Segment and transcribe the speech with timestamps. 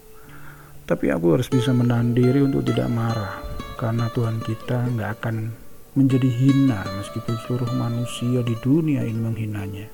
[0.89, 3.46] Tapi aku harus bisa menahan diri untuk tidak marah,
[3.77, 5.53] karena Tuhan kita nggak akan
[5.93, 9.87] menjadi hina meskipun seluruh manusia di dunia ini menghinanya.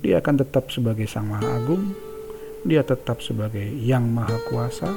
[0.00, 1.92] Dia akan tetap sebagai Sang Maha Agung,
[2.64, 4.88] dia tetap sebagai Yang Maha Kuasa,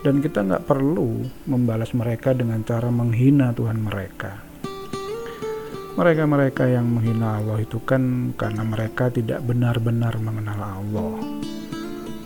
[0.00, 4.40] dan kita nggak perlu membalas mereka dengan cara menghina Tuhan mereka.
[6.00, 11.20] Mereka-mereka yang menghina Allah itu kan karena mereka tidak benar-benar mengenal Allah.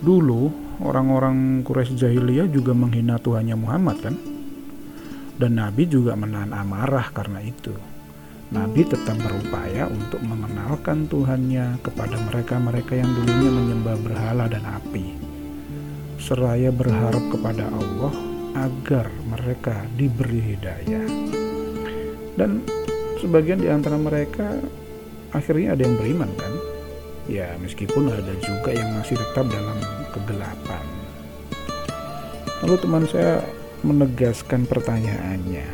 [0.04, 0.42] Dulu
[0.86, 4.33] orang-orang Quraisy jahiliyah juga menghina Tuhannya Muhammad kan?
[5.34, 7.74] Dan Nabi juga menahan amarah karena itu.
[8.54, 15.16] Nabi tetap berupaya untuk mengenalkan Tuhannya kepada mereka-mereka yang dulunya menyembah berhala dan api.
[16.22, 18.14] Seraya berharap kepada Allah
[18.54, 21.08] agar mereka diberi hidayah.
[22.38, 22.62] Dan
[23.18, 24.54] sebagian di antara mereka
[25.34, 26.54] akhirnya ada yang beriman kan?
[27.26, 29.78] Ya meskipun ada juga yang masih tetap dalam
[30.14, 30.84] kegelapan.
[32.62, 33.42] Lalu teman saya
[33.84, 35.68] menegaskan pertanyaannya.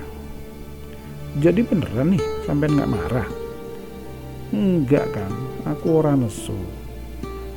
[1.38, 3.28] Jadi beneran nih sampai nggak marah?
[4.50, 5.30] Enggak kan
[5.62, 6.58] aku orang nesu.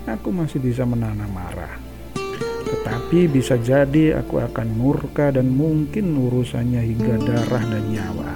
[0.06, 1.82] Aku masih bisa menahan marah.
[2.70, 8.34] Tetapi bisa jadi aku akan murka dan mungkin urusannya hingga darah dan nyawa.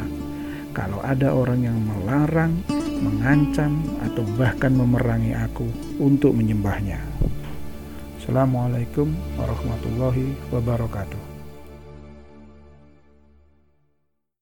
[0.74, 2.54] Kalau ada orang yang melarang,
[3.02, 5.66] mengancam, atau bahkan memerangi aku
[5.98, 7.02] untuk menyembahnya.
[8.22, 11.37] Assalamualaikum warahmatullahi wabarakatuh.